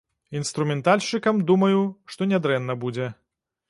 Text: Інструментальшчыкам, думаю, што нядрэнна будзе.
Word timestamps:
Інструментальшчыкам, 0.39 1.43
думаю, 1.53 1.85
што 2.15 2.31
нядрэнна 2.35 2.81
будзе. 2.87 3.17